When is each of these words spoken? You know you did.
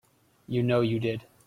You 0.47 0.63
know 0.63 0.81
you 0.81 0.99
did. 0.99 1.25